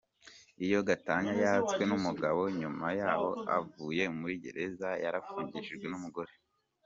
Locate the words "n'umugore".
5.89-6.31